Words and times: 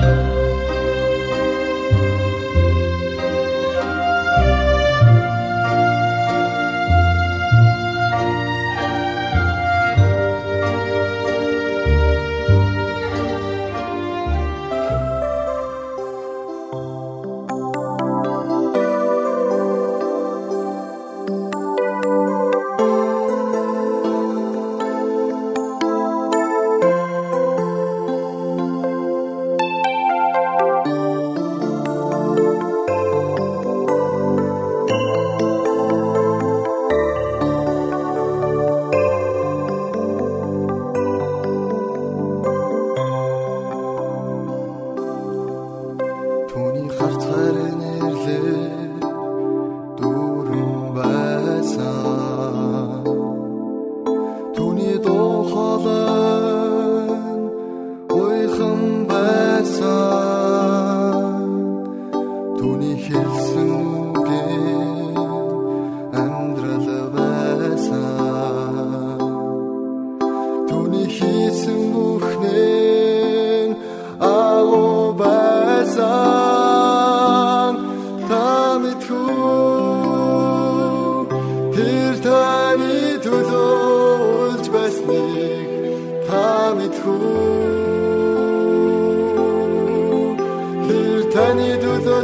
Thank 0.00 0.32
you. 0.32 0.37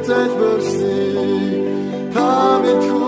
Хартан 0.07 0.61
сууна. 0.61 3.04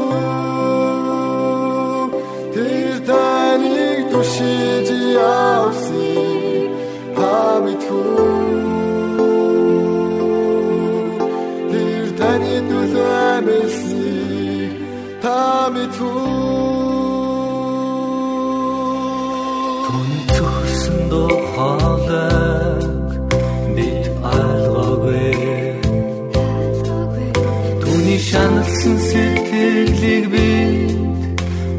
Шаналсан 28.86 28.98
сэтгэлийг 29.08 30.24
би 30.32 30.46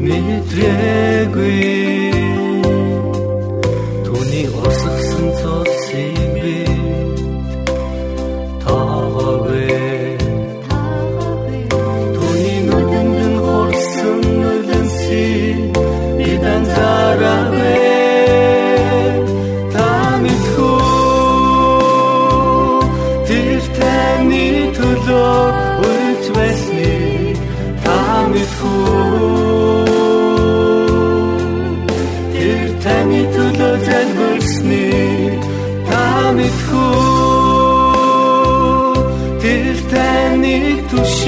мэдрээгүй 0.04 1.77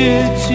should 0.01 0.50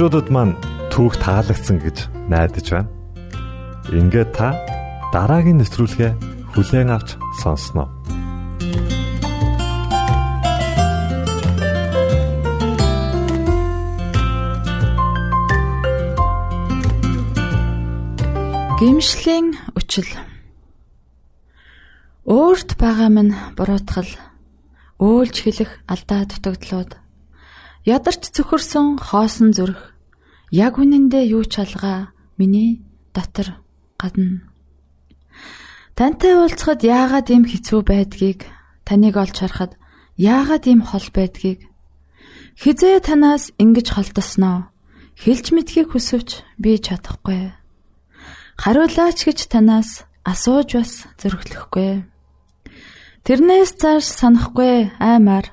Багчуудад 0.00 0.32
маань 0.32 0.56
түүх 0.88 1.20
таалагдсан 1.20 1.76
гэж 1.76 2.08
найдаж 2.32 2.72
байна. 2.72 2.88
Ингээд 3.92 4.32
та 4.32 4.56
дараагийн 5.12 5.60
нэвтрүүлгээ 5.60 6.16
хүлээн 6.56 6.88
авч 6.88 7.20
сонсноо. 7.36 7.84
Гимшлийн 18.80 19.60
үчил 19.76 20.08
Өөрт 22.24 22.80
байгаа 22.80 23.12
минь 23.12 23.36
буруутгал 23.52 24.08
өөлж 24.96 25.36
хэлэх 25.44 25.84
алдаа 25.84 26.24
дутагдлууд 26.24 27.09
Ядарч 27.84 28.28
цөхөрсөн 28.36 29.00
хоосон 29.00 29.56
зүрх 29.56 29.96
яг 30.52 30.76
үнэндээ 30.76 31.32
юу 31.32 31.48
ч 31.48 31.64
алгаа 31.64 32.12
миний 32.36 32.84
дотор 33.16 33.56
гадна. 33.96 34.44
Тантай 35.96 36.36
уулзахад 36.36 36.84
яагаад 36.84 37.32
ийм 37.32 37.48
хэцүү 37.48 37.80
байдгийг 37.80 38.44
таныг 38.84 39.16
олж 39.16 39.36
харахад 39.40 39.72
яагаад 40.20 40.64
ийм 40.68 40.84
хол 40.84 41.08
байдгийг 41.08 41.72
хизээ 42.60 43.00
танаас 43.00 43.48
ингэж 43.56 43.96
холдосноо 43.96 44.68
хэлж 45.16 45.46
мэдхийг 45.56 45.96
хүсвч 45.96 46.44
би 46.60 46.76
чадахгүй. 46.76 47.56
Хариулаач 48.60 49.24
гэж 49.24 49.48
танаас 49.48 50.04
асууж 50.20 50.68
бас 50.76 50.92
зөрөглөхгүй. 51.16 52.04
Тэрнээс 53.24 53.72
цааш 53.80 54.04
санахгүй 54.04 54.92
аймаар 55.00 55.52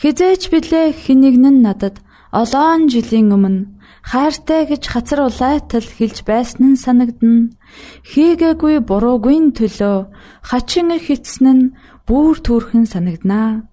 Хизээч 0.00 0.42
билээ 0.52 0.86
хинэгнэн 1.02 1.56
надад 1.66 1.96
олоон 2.32 2.88
жилийн 2.92 3.28
өмнө 3.36 3.68
хайртай 4.02 4.66
гэж 4.66 4.82
хацар 4.92 5.20
улайтал 5.28 5.86
хэлж 5.96 6.18
байсан 6.26 6.74
нь 6.74 6.82
санагдна. 6.84 7.52
Хийгээгүй 8.10 8.76
буруугүй 8.88 9.38
төлөө 9.58 9.96
хачин 10.48 10.88
хитсэн 11.06 11.46
нь 11.54 11.72
бүр 12.08 12.36
түүрхэн 12.42 12.84
санагданаа. 12.90 13.68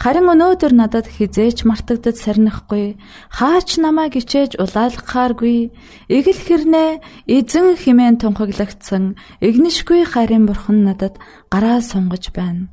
Харин 0.00 0.32
өнөөдөр 0.32 0.72
надад 0.72 1.06
хизээч 1.12 1.68
мартагдад 1.68 2.16
сарнихгүй 2.16 2.96
хаач 3.36 3.68
намайг 3.76 4.16
ичээж 4.16 4.56
улаалгахааргүй 4.56 5.58
эгэл 6.08 6.40
хэрнээ 6.46 6.90
эзэн 7.36 7.76
химэн 7.76 8.16
тунхаглагдсан 8.16 9.04
игнишгүй 9.44 10.08
хайрын 10.08 10.48
бурхан 10.48 10.88
надад 10.88 11.20
гараа 11.52 11.84
сунгаж 11.84 12.32
байна. 12.32 12.72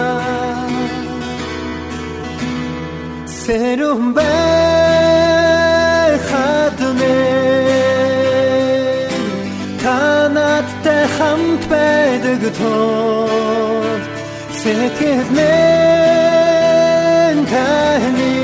새 3.40 3.58
байдаг 12.38 12.54
тул 12.58 14.00
сэтгэлмэн 14.62 15.38
таны 17.50 18.34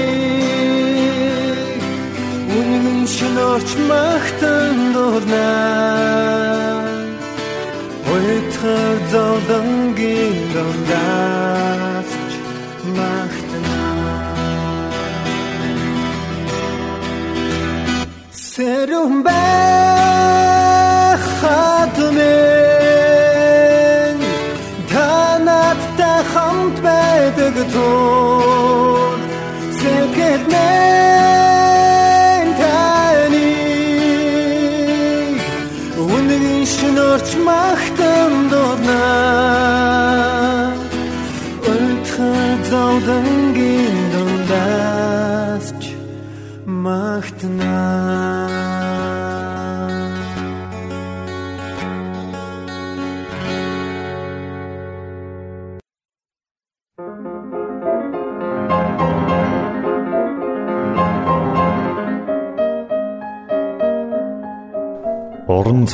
үнэн 2.58 3.06
шинорч 3.14 3.70
магтан 3.88 4.76
дурнаа 4.94 6.82
Ойтхар 8.14 8.96
зовдонгийн 9.12 10.36
дондаас 10.54 11.43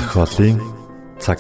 зохиолын 0.01 0.57
цаг. 1.23 1.39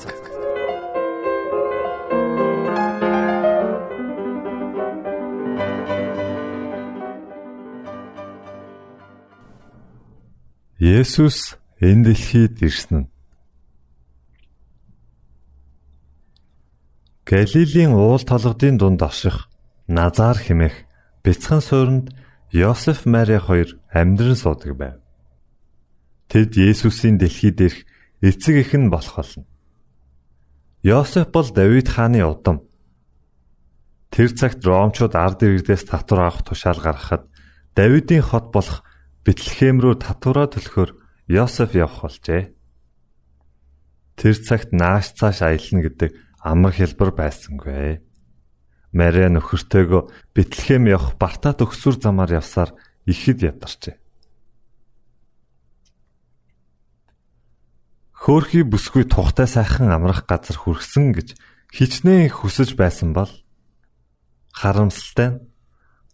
Есүс 10.79 11.39
энэ 11.81 12.05
дэлхийд 12.05 12.55
ирсэн 12.67 12.99
нь 13.01 13.09
Галилийн 17.31 17.93
уул 17.97 18.23
толгодын 18.31 18.77
дунд 18.77 19.01
аших 19.11 19.37
Назар 19.97 20.37
хэмээх 20.45 20.77
бяцхан 21.25 21.61
суурьнд 21.69 22.07
Йосеф 22.61 23.07
Мари 23.13 23.39
хоёр 23.47 23.69
амьдран 23.93 24.37
суудаг 24.37 24.73
байв. 24.81 24.97
Тэд 26.29 26.51
Есүсийн 26.57 27.17
дэлхийд 27.19 27.59
ирэх 27.61 27.79
эцэг 28.21 28.55
эх 28.61 28.73
нь 28.77 28.93
болох 28.93 29.17
болно. 29.17 29.45
Йосеф 30.83 31.29
бол 31.33 31.49
Давид 31.53 31.89
хааны 31.89 32.25
удам. 32.25 32.65
Тэр 34.11 34.33
цагт 34.33 34.65
Ромчууд 34.65 35.15
ард 35.15 35.45
иргэдээс 35.45 35.85
татвар 35.89 36.29
авах 36.29 36.43
тушаал 36.45 36.81
гаргахад 36.81 37.29
Давидын 37.77 38.25
хот 38.25 38.53
болох 38.53 38.85
Бэтлехэм 39.25 39.85
рүү 39.85 40.01
татвараа 40.01 40.49
төлөхөөр 40.49 40.91
Йосеф 41.29 41.77
явах 41.77 42.09
болжээ. 42.09 42.57
Тэр 44.17 44.37
цагт 44.37 44.73
нааш 44.73 45.15
цааш 45.15 45.45
аялна 45.45 45.85
гэдэг 45.85 46.11
амар 46.41 46.73
хэлбэр 46.75 47.13
байсангүй. 47.13 48.01
Мария 48.97 49.29
нөхөртөөгөө 49.31 50.35
Бэтлехэм 50.35 50.91
явах 50.91 51.15
Бартат 51.21 51.63
өгсүр 51.63 52.01
замаар 52.01 52.41
явсаар 52.41 52.75
ихэд 53.07 53.47
ядарчээ. 53.47 53.97
Хөөхий 58.21 58.69
бүсгүй 58.69 59.09
тухтай 59.09 59.49
сайхан 59.49 59.89
амрах 59.89 60.29
газар 60.29 60.61
хүрсэн 60.61 61.17
гэж 61.17 61.41
хичнээн 61.73 62.29
хүсэж 62.29 62.77
байсан 62.77 63.17
бол 63.17 63.33
харамсалтай 64.53 65.29
нь 65.33 65.41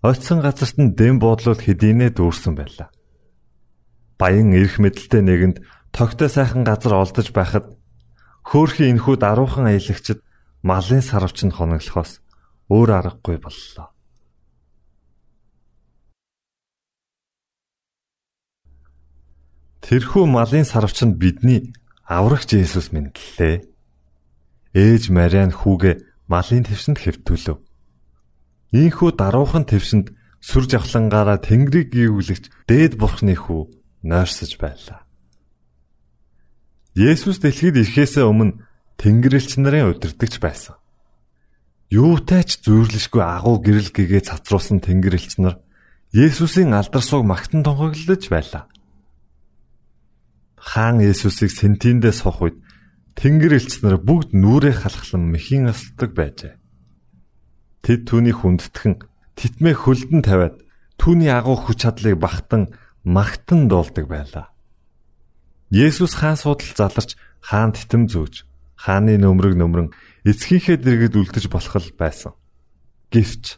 ойтсон 0.07 0.39
газарт 0.39 0.79
нь 0.79 0.95
дэм 0.95 1.19
буудлууд 1.19 1.67
хэдийнэ 1.67 2.15
дүүрсэн 2.15 2.55
байлаа. 2.55 2.95
Баян 4.23 4.55
эрх 4.55 4.79
мэдэлтэй 4.79 5.19
нэгэнд 5.27 5.57
тогтой 5.91 6.31
сайхан 6.31 6.63
газар 6.63 6.95
олдож 6.95 7.35
байхад 7.35 7.75
хөөхий 8.47 8.87
энхүү 8.95 9.19
даруухан 9.19 9.67
аялагчд 9.67 10.23
малын 10.63 11.03
сарвч 11.03 11.43
нь 11.43 11.51
хоноглохоос 11.59 12.23
өөр 12.71 12.91
аргагүй 13.03 13.43
боллоо. 13.43 13.91
Тэрхүү 19.83 20.25
малын 20.31 20.63
сарвч 20.63 21.03
нь 21.03 21.19
бидний 21.19 21.75
аврагч 22.07 22.55
Есүс 22.55 22.95
мэдлээ. 22.95 23.67
Ээж 24.75 25.11
Мариан 25.11 25.51
хүүгээ 25.51 25.95
малын 26.31 26.63
твсэнд 26.63 27.03
хэвтүүлв. 27.03 27.59
Ийхүү 28.71 29.11
даруухан 29.19 29.67
твсэнд 29.67 30.15
сүр 30.39 30.65
жавхлангаараа 30.71 31.43
Тэнгэрийг 31.43 31.91
гүйвлэгч 31.91 32.71
дээд 32.71 32.95
бурхны 32.95 33.35
хүү 33.35 33.63
нойрсож 34.07 34.55
байлаа. 34.63 35.03
Есүс 36.95 37.43
дэлхийд 37.43 37.83
ирэхээс 37.83 38.23
өмнө 38.23 38.63
Тэнгэрлэгч 38.97 39.59
нарын 39.59 39.91
удирдахч 39.91 40.39
байсан. 40.39 40.79
Юутай 41.91 42.47
ч 42.47 42.63
зүйрлэшгүй 42.65 43.23
агуу 43.23 43.61
гэрэл 43.61 43.91
гэгээ 43.91 44.23
цацруулсан 44.31 44.81
Тэнгэрлэгч 44.81 45.43
нар 45.43 45.59
Есүсийн 46.15 46.73
алдар 46.73 47.03
суг 47.03 47.27
магтан 47.27 47.61
тунхаглаж 47.67 48.23
байлаа 48.31 48.71
хаан 50.67 50.99
Есүсийг 50.99 51.55
сентиндээ 51.55 52.11
сох 52.11 52.43
үед 52.43 52.59
Тэнгэр 53.15 53.57
элч 53.57 53.81
нар 53.87 53.97
бүгд 54.03 54.35
нүрээ 54.35 54.83
халахлан 54.83 55.31
мэхийн 55.31 55.71
асалдаг 55.71 56.11
байжээ. 56.13 56.55
Тэд 57.81 58.01
түүнийг 58.11 58.43
хүндэтгэн 58.43 58.95
титмээ 59.39 59.75
хөлдөн 59.79 60.21
тавиад 60.27 60.61
түүний 61.01 61.31
агуу 61.31 61.57
хүч 61.57 61.87
чадлыг 61.87 62.19
багтан 62.21 62.75
магтан 63.07 63.71
дуулдаг 63.71 64.05
байлаа. 64.11 64.53
Есүс 65.71 66.19
хаан 66.19 66.37
судал 66.37 66.69
заларч 66.77 67.17
хаан 67.41 67.73
титэм 67.73 68.11
зөөж 68.11 68.45
хааны 68.77 69.17
нөмрөг 69.17 69.57
нөмрөн 69.57 69.89
эцгийнхээ 70.29 70.77
дэргэд 70.83 71.17
үлдэж 71.17 71.49
болох 71.49 71.75
л 71.81 71.97
байсан. 71.97 72.33
Гэвч 73.15 73.57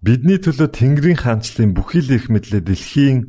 бидний 0.00 0.38
төлөө 0.40 0.68
Тэнгэрийн 0.72 1.20
хаанчлалын 1.20 1.76
бүхий 1.76 2.00
л 2.00 2.16
их 2.16 2.32
мэдлээ 2.32 2.62
дэлхийн 2.64 3.28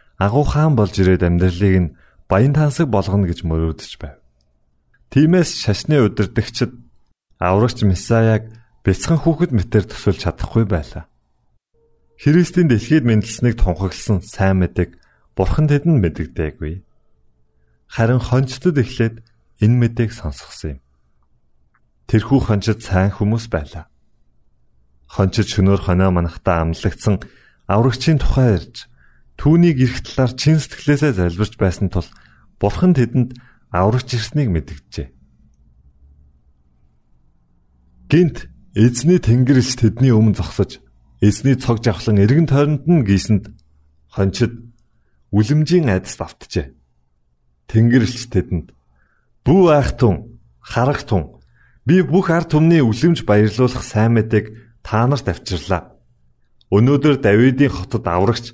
агуу 0.21 0.45
хаан 0.45 0.77
болж 0.77 0.93
ирээд 1.01 1.25
амьдралыг 1.25 1.75
нь 1.81 1.93
баян 2.29 2.53
тансаг 2.53 2.87
болгоно 2.93 3.25
гэж 3.25 3.41
мөрөөдөж 3.41 3.91
байв. 3.97 4.21
Тиймээс 5.09 5.49
шашны 5.65 5.97
удирдагчид 6.05 6.71
аврагч 7.41 7.81
Месаяг 7.81 8.53
бяцхан 8.85 9.17
хүүхэд 9.17 9.51
мэтэр 9.57 9.89
төсөлж 9.89 10.21
чадахгүй 10.21 10.69
байлаа. 10.69 11.09
Христийн 12.21 12.69
дэлхийд 12.69 13.01
мэндэлснийг 13.01 13.57
тунхагласан 13.57 14.21
сайн 14.21 14.61
мэдэг 14.61 14.93
бурхан 15.33 15.65
тэдэнд 15.65 15.97
мэддэггүй. 16.05 16.85
Харин 17.89 18.21
хончтод 18.21 18.77
эхлээд 18.77 19.25
энэ 19.57 19.79
мэдээг 19.81 20.13
сонсгосон 20.13 20.77
юм. 20.77 20.79
Тэрхүү 22.05 22.39
хончид 22.45 22.79
сайн 22.85 23.09
хүмүүс 23.09 23.49
байлаа. 23.49 23.89
Хончид 25.09 25.49
шөнөөр 25.49 25.81
хоноо 25.81 26.13
манахтаа 26.13 26.61
амлагдсан 26.61 27.25
аврагчийн 27.65 28.21
тухай 28.21 28.61
ярьж 28.61 28.90
түүнийг 29.41 29.81
эрх 29.81 30.05
талаар 30.05 30.37
чин 30.37 30.61
сэтгэлээсээ 30.61 31.17
залбирч 31.17 31.57
байсан 31.57 31.89
тул 31.89 32.05
бурхан 32.61 32.93
тэдэнд 32.93 33.41
аврагч 33.73 34.13
ирснийг 34.13 34.53
мэдгэжээ. 34.53 35.09
Гинт 38.05 38.53
эзний 38.77 39.17
тэнгэрч 39.17 39.81
тэдний 39.81 40.13
өмнө 40.13 40.37
зогсож 40.37 40.77
эзний 41.25 41.57
цог 41.57 41.81
жавхлан 41.81 42.21
эргэн 42.21 42.45
тойронд 42.45 42.85
нь 42.85 43.01
гисэнд 43.01 43.49
хончид 44.13 44.53
үлэмжийн 45.33 45.89
айдаст 45.89 46.21
автжээ. 46.21 46.77
Тэнгэрлэгч 47.65 48.29
тэдэнд 48.29 48.77
"Бүү 49.41 49.63
айхтун, 49.73 50.37
харагтун, 50.61 51.41
би 51.89 52.05
бүх 52.05 52.29
ард 52.29 52.53
түмний 52.53 52.85
үлэмж 52.85 53.25
баярлуулах 53.25 53.81
сайн 53.81 54.13
мэдээг 54.21 54.45
та 54.85 55.09
нарт 55.09 55.25
авчирлаа. 55.33 55.97
Өнөөдөр 56.69 57.17
Давидын 57.17 57.73
хотод 57.73 58.05
аврагч 58.05 58.53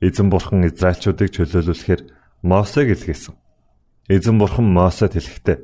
эзэн 0.00 0.28
бурхан 0.30 0.64
Израильчуудыг 0.68 1.28
чөлөөлүүлэхээр 1.36 2.02
Мосег 2.42 2.88
илгээсэн. 2.96 3.34
Эзэн 4.08 4.36
бурхан 4.38 4.66
Мосед 4.72 5.14
хэлэхдээ 5.14 5.58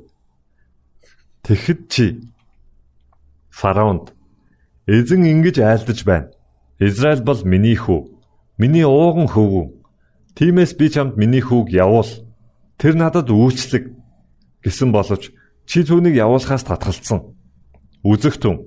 Тэгэхэд 1.44 1.80
чи 1.88 2.04
фараонд 3.50 4.12
эзэн 4.86 5.24
ингэж 5.24 5.56
айлдаж 5.60 6.04
байна. 6.04 6.30
Израиль 6.78 7.24
бол 7.24 7.40
миний 7.44 7.76
хүү, 7.76 8.00
миний 8.58 8.84
ууган 8.84 9.28
хөвгүү 9.30 9.76
Тиймээс 10.36 10.76
би 10.76 10.92
чамд 10.92 11.16
миний 11.16 11.40
хүүг 11.40 11.72
явуул. 11.72 12.12
Тэр 12.76 12.92
надад 12.92 13.32
үйлчлэг 13.32 13.88
гэсэн 14.60 14.92
боловч 14.92 15.32
чи 15.64 15.80
түүнийг 15.80 16.12
явуулахаас 16.12 16.60
татгалцсан. 16.68 17.32
Үзэгтэн 18.04 18.60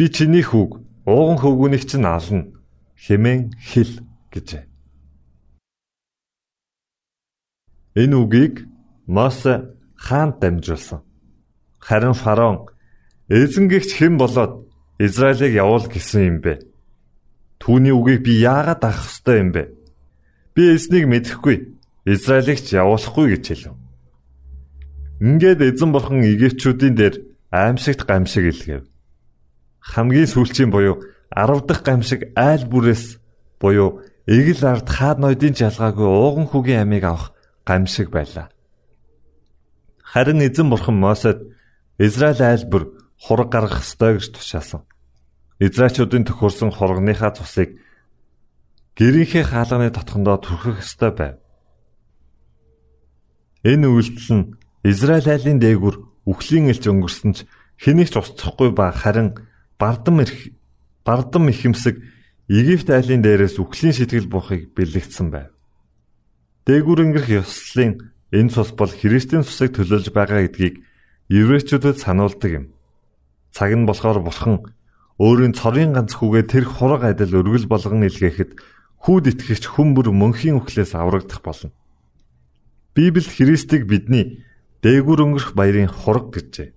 би 0.00 0.08
чиний 0.08 0.40
хүүг 0.40 0.80
ууган 1.04 1.36
хөвгүүнийг 1.36 1.84
чинь 1.84 2.08
ална 2.08 2.48
хэмээн 3.04 3.52
хэл 3.52 4.00
гэжээ. 4.32 4.69
Энэ 7.94 8.16
үгийг 8.16 8.66
Мосе 9.06 9.74
хаанд 9.96 10.38
дамжуулсан. 10.40 11.02
Харин 11.78 12.14
фараон 12.14 12.70
эзэнгэгч 13.28 13.90
хэн 13.98 14.14
болоод 14.18 14.70
Израилийг 14.98 15.54
явуул 15.54 15.86
гэсэн 15.90 16.22
юм 16.30 16.38
бэ? 16.44 16.60
Түүний 17.58 17.90
үгийг 17.90 18.22
би 18.22 18.38
яагаад 18.38 18.84
авах 18.84 19.10
ёстой 19.10 19.42
юм 19.42 19.50
бэ? 19.50 19.74
Би 20.54 20.76
эзнийг 20.76 21.10
мэдэхгүй. 21.10 21.56
Израилийг 22.06 22.60
ч 22.62 22.78
явуулахгүй 22.78 23.26
гэж 23.34 23.44
хэлв. 23.48 23.74
Ингээд 25.20 25.60
эзэн 25.60 25.90
бурхан 25.92 26.22
Египтчүүдийн 26.22 26.94
дээр 26.94 27.14
аимшигт 27.50 28.06
гамшиг 28.06 28.44
илгээв. 28.54 28.84
Хамгийн 29.80 30.28
сүүлчийн 30.30 30.70
буюу 30.70 31.02
10 31.34 31.66
дахь 31.66 31.82
гамшиг 31.82 32.32
айл 32.36 32.64
бүрээс 32.70 33.18
буюу 33.60 34.00
эгэл 34.26 34.64
ард 34.64 34.88
хаад 34.88 35.18
ноёдын 35.18 35.54
жалгаагүй 35.56 36.08
ууган 36.08 36.46
хүүгийн 36.48 36.84
амийг 36.86 37.04
авах 37.04 37.32
гамшиг 37.64 38.10
байлаа. 38.10 38.50
Харин 40.02 40.40
эзэн 40.42 40.70
бурхан 40.70 40.96
Мосед 40.98 41.38
Израиль 41.98 42.42
айл 42.42 42.64
бүр 42.66 42.82
хураг 43.20 43.48
гаргах 43.52 43.84
ёстой 43.84 44.18
гэж 44.18 44.32
тушаасан. 44.32 44.82
Израильчүүдийн 45.60 46.24
төхөрсөн 46.24 46.72
хургийнхаа 46.72 47.36
цусыг 47.36 47.76
гэрийнхээ 48.96 49.44
хаалганы 49.44 49.92
дотхондоо 49.92 50.36
түрхэх 50.40 50.80
ёстой 50.80 51.12
байв. 51.12 51.36
Энэ 53.62 53.86
үйлдэл 53.92 54.30
нь 54.34 54.50
Израиль 54.88 55.28
айлын 55.28 55.60
дээгүр 55.60 55.96
үхлийн 56.24 56.72
элч 56.72 56.88
өнгөрсөн 56.88 57.32
ч 57.36 57.38
хэнийг 57.76 58.08
ч 58.08 58.16
устсахгүй 58.16 58.72
ба 58.72 58.88
харин 58.88 59.36
бардам 59.76 60.24
ирэх 60.24 60.56
бардам 61.04 61.52
ихэмсэг 61.52 62.00
Египт 62.48 62.88
айлын 62.88 63.20
дээрээс 63.22 63.60
үхлийн 63.60 63.94
сэтгэл 63.94 64.32
буухыг 64.32 64.72
бэлэгдсэн 64.72 65.28
байв. 65.28 65.52
Дээгүр 66.68 66.98
өнгөрөх 67.08 67.28
ёслолын 67.40 68.12
энэ 68.36 68.52
цус 68.52 68.70
бол 68.76 68.92
Христийн 68.92 69.44
цусыг 69.44 69.80
төлөөлж 69.80 70.12
байгаа 70.12 70.44
гэдгийг 70.44 70.84
еврейчүүдэд 71.32 71.96
сануулдаг 71.96 72.50
юм. 72.50 72.66
Цаг 73.54 73.72
нь 73.72 73.88
болохоор 73.88 74.20
бурхан 74.20 74.68
өөрийн 75.16 75.56
цорын 75.56 75.96
ганц 75.96 76.16
хүүгээ 76.16 76.44
тэр 76.48 76.64
хураг 76.68 77.02
адил 77.08 77.40
өргөл 77.40 77.66
болгон 77.68 78.04
илгээхэд 78.08 78.60
хүүд 79.04 79.24
итгэгч 79.32 79.64
хүн 79.72 79.96
бүр 79.96 80.12
мөнхийн 80.12 80.60
үхлээс 80.60 80.92
аврагдах 80.96 81.40
болно. 81.40 81.72
Библи 82.94 83.24
Христийг 83.24 83.88
бидний 83.88 84.44
дээгүр 84.84 85.20
өнгөрөх 85.24 85.52
баярын 85.56 85.88
хураг 85.88 86.32
гэжээ. 86.32 86.72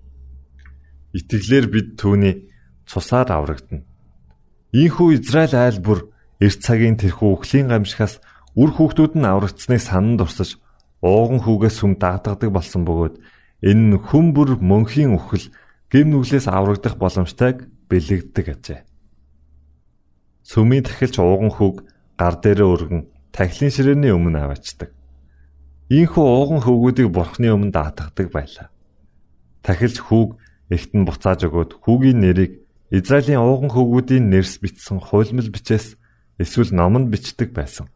Итгэлээр 1.13 1.67
бид 1.67 1.87
түүний 1.99 2.47
цусаар 2.87 3.31
аврагдана. 3.31 3.83
Ийхүү 4.73 5.19
Израиль 5.19 5.55
айл 5.55 5.79
бүр 5.83 5.99
эрт 6.39 6.59
цагийн 6.63 6.97
тэрхүү 6.97 7.29
үхлийн 7.37 7.69
гамшигаас 7.69 8.17
Үр 8.53 8.69
хүүхдүүд 8.69 9.17
нь 9.17 9.25
аврагдсныг 9.25 9.81
санан 9.81 10.15
дурсаж 10.21 10.61
ууган 11.01 11.41
хүүгээс 11.41 11.75
сүм 11.81 11.97
дагдадаг 11.97 12.53
болсон 12.53 12.85
бөгөөд 12.85 13.15
энэ 13.65 13.83
нь 13.97 13.97
хүм 13.97 14.37
бүр 14.37 14.61
мөнхийн 14.61 15.17
үхэл 15.17 15.49
гим 15.89 16.13
нүглээс 16.13 16.45
аврагдах 16.45 16.95
боломжтойг 17.01 17.65
бэлэгддэг 17.89 18.45
ажээ. 18.53 18.81
Сүмийн 20.45 20.85
тахилч 20.85 21.17
ууган 21.17 21.49
хүүг 21.49 21.87
гар 22.19 22.35
дээрээ 22.37 22.67
өргөн 22.67 23.01
тахилын 23.33 23.73
ширээний 23.73 24.13
өмнө 24.13 24.39
аваачдаг. 24.45 24.89
Ийхүү 25.89 26.25
ууган 26.25 26.61
хөвгүүдийг 26.61 27.09
бурхны 27.09 27.49
өмнө 27.53 27.73
даатгадаг 27.73 28.27
байлаа. 28.33 28.67
Тахилч 29.65 29.97
хүүг 30.01 30.37
эхтэн 30.69 31.05
буцааж 31.05 31.45
өгөөд 31.47 31.71
хүүгийн 31.81 32.19
нэрийг 32.21 32.65
Израилийн 32.93 33.41
ууган 33.41 33.73
хөвгүүдийн 33.73 34.29
нэрс 34.29 34.61
бичсэн 34.61 35.01
хуйлмал 35.01 35.49
бичээс 35.49 35.97
эсвэл 36.41 36.73
номонд 36.73 37.09
бичдэг 37.09 37.53
байсан. 37.53 37.92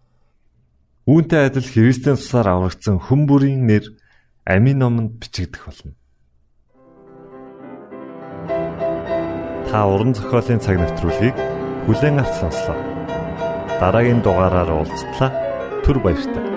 Үүнтэй 1.08 1.48
адил 1.48 1.64
Христийн 1.64 2.20
тусаар 2.20 2.52
аврагдсан 2.52 3.00
хүн 3.00 3.32
бүрийн 3.32 3.64
нэр 3.64 3.96
амийн 4.44 4.84
номонд 4.84 5.24
бичигдэх 5.24 5.64
болно. 5.64 5.96
Та 9.72 9.88
уран 9.88 10.12
зохиолын 10.12 10.60
цаг 10.60 10.76
навтруулыг 10.76 11.36
бүлээн 11.88 12.20
авч 12.20 12.44
сонслоо. 12.44 12.76
Дараагийн 13.80 14.20
дугаараар 14.20 14.68
уулзтлаа. 14.68 15.32
Түр 15.88 16.04
баярлалаа. 16.04 16.57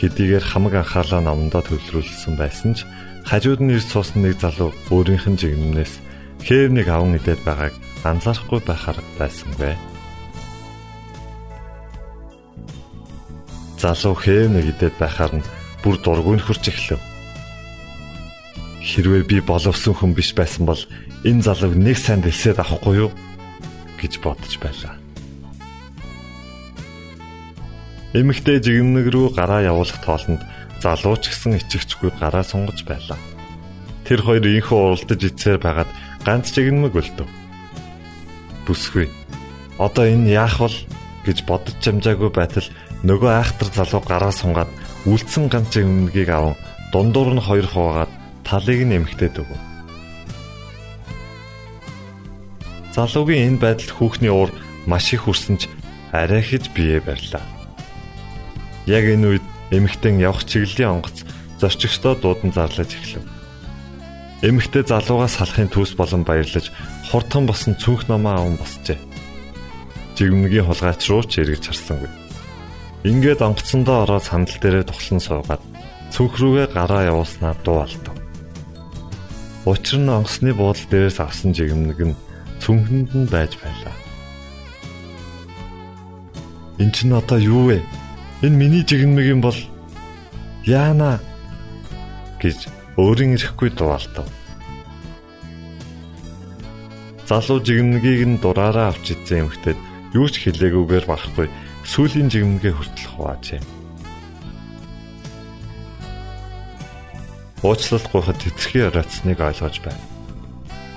Хэдийгээр 0.00 0.40
хамаг 0.40 0.80
анхаалаа 0.80 1.20
номдоо 1.20 1.60
төвлөрүүлсэн 1.60 2.34
байсан 2.40 2.72
ч 2.72 2.88
хажууд 3.28 3.60
нь 3.60 3.76
ирж 3.76 3.92
суусан 3.92 4.24
нэг 4.24 4.40
залуу 4.40 4.72
өөрийнх 4.88 5.28
нь 5.28 5.36
жигнэнээс 5.36 6.00
хээвнийг 6.40 6.88
аван 6.88 7.20
идээд 7.20 7.44
байгааг 7.44 7.76
анзаарахгүй 8.00 8.60
байхаар 8.64 8.96
байсангүй. 9.20 9.76
Залуу 13.76 14.16
хээвнийг 14.16 14.72
идээд 14.72 14.96
байхаар 14.96 15.36
нь 15.36 15.48
бүр 15.84 15.96
дургүй 16.00 16.40
нөхөрч 16.40 16.64
эхлэв. 16.72 17.00
Хэрвээ 18.80 19.24
би 19.28 19.36
боловсон 19.44 19.92
хүн 19.92 20.16
биш 20.16 20.32
байсан 20.32 20.64
бол 20.64 20.80
энэ 21.28 21.44
залууг 21.44 21.76
нэг 21.76 22.00
сайн 22.00 22.24
дэлсээд 22.24 22.56
авахгүй 22.56 23.04
юу 23.04 23.10
гэж 24.00 24.24
бодож 24.24 24.56
байлаа. 24.56 24.99
Эмэгтэй 28.10 28.58
жигнэг 28.58 29.06
рүү 29.14 29.38
гараа 29.38 29.62
явуулах 29.62 30.02
тоолонд 30.02 30.42
залуу 30.82 31.14
ч 31.22 31.30
гэсэн 31.30 31.62
ичгчгүй 31.62 32.10
гараа 32.18 32.42
сунгаж 32.42 32.82
байлаа. 32.82 33.14
Тэр 34.02 34.26
хоёр 34.26 34.42
инхүү 34.50 34.74
уралдаж 34.74 35.20
ицээр 35.30 35.62
байгаад 35.62 35.90
ганц 36.26 36.50
жигнэмэг 36.50 36.90
өлтөв. 36.90 37.28
Бүсгүй. 38.66 39.06
Одоо 39.78 40.10
энэ 40.10 40.34
яах 40.34 40.58
вэ 40.58 40.74
гэж 41.22 41.46
бодож 41.46 41.78
чамжаагүй 41.78 42.34
байтал 42.34 42.66
нөгөө 43.06 43.30
айхтар 43.30 43.70
залуу 43.70 44.02
гараа 44.02 44.34
сунгаад 44.34 44.70
үлдсэн 45.06 45.46
ганц 45.46 45.78
өмнөгийг 45.78 46.34
аван 46.34 46.58
дундуур 46.90 47.38
нь 47.38 47.46
хоёр 47.46 47.70
хуваагаад 47.70 48.12
талыг 48.42 48.90
нь 48.90 48.98
эмхтээд 48.98 49.38
өгөв. 49.38 49.60
Залуугийн 52.90 53.54
энэ 53.54 53.62
байдалд 53.62 53.94
хүүхний 53.94 54.34
уур 54.34 54.50
маш 54.90 55.14
их 55.14 55.30
хүрсэн 55.30 55.62
ч 55.62 55.70
арай 56.10 56.42
хэж 56.42 56.74
бие 56.74 56.98
барьлаа. 56.98 57.59
Яг 58.90 59.06
энэ 59.06 59.38
үед 59.38 59.46
эмхтэн 59.70 60.18
явах 60.18 60.42
чиглэлийн 60.50 60.98
онгоц 60.98 61.22
зорчигчдоо 61.62 62.18
дуудан 62.18 62.50
зарлаж 62.50 62.90
эхлэв. 62.90 63.22
Эмхтээ 64.42 64.82
залуугаас 64.90 65.38
салахын 65.38 65.70
төс 65.70 65.94
болон 65.94 66.26
баярлаж 66.26 66.74
хурдхан 67.06 67.46
босон 67.46 67.78
цүнх 67.78 68.10
намаа 68.10 68.42
аван 68.42 68.58
босчээ. 68.58 68.98
Жигмнгийн 70.18 70.66
хулгайч 70.66 71.06
руу 71.06 71.22
ч 71.22 71.38
эргэж 71.38 71.70
харсангүй. 71.70 72.10
Ингээд 73.06 73.46
онгоцсондоо 73.46 74.10
ороод 74.10 74.26
сандал 74.26 74.58
дээрээ 74.58 74.84
тухлан 74.90 75.20
суугаад 75.22 75.62
цүнх 76.10 76.34
рүүгээ 76.42 76.66
гараа 76.74 77.14
явуулснаа 77.14 77.54
дуу 77.62 77.86
алдав. 77.86 78.16
Учир 79.70 80.02
нь 80.02 80.10
онгоцны 80.10 80.50
буудлын 80.50 80.90
дээрээс 80.90 81.18
авсан 81.22 81.54
жигмэг 81.54 82.00
нь 82.10 82.18
цүнхэнд 82.58 83.10
нь 83.14 83.30
байж 83.30 83.54
байлаа. 83.62 83.94
Энд 86.82 86.92
чинь 86.96 87.14
одоо 87.14 87.38
юу 87.38 87.70
вэ? 87.70 87.78
Энэ 88.40 88.56
миний 88.56 88.84
жигмэг 88.88 89.26
юм 89.28 89.40
бол 89.44 89.56
яана 90.64 91.20
гэж 92.40 92.72
өөрийн 92.96 93.36
ирэхгүй 93.36 93.68
дуалтав. 93.76 94.24
Залуу 97.28 97.60
жигмэгийг 97.60 98.24
нь 98.24 98.40
дураараа 98.40 98.96
авч 98.96 99.12
идсэн 99.12 99.44
эмхтэд 99.44 99.76
юу 100.16 100.24
ч 100.32 100.40
хэлээгүйгээр 100.40 101.04
багхгүй 101.04 101.52
сүүлийн 101.84 102.32
жигмгээ 102.32 102.72
хүртэл 102.72 103.08
хуваажээ. 103.12 103.60
Уучлал 107.60 108.06
гуйхад 108.08 108.40
тэтэрхий 108.40 108.88
ороцсныг 108.88 109.36
ойлгож 109.36 109.76
байна. 109.84 110.00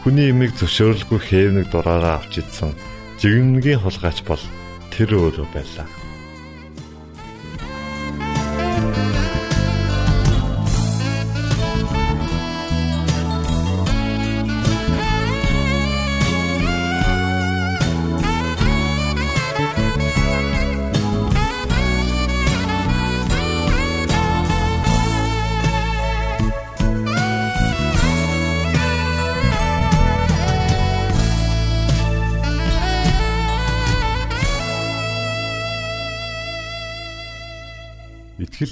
Хүний 0.07 0.31
имийг 0.31 0.55
зөвшөөрөлгүй 0.55 1.19
хээвнэг 1.19 1.67
дураараа 1.75 2.23
авч 2.23 2.39
идсэн 2.39 2.71
жигмнгийн 3.19 3.83
хулгайч 3.83 4.23
бол 4.23 4.39
тэр 4.95 5.11
өөрөө 5.11 5.47
байлаа. 5.51 6.02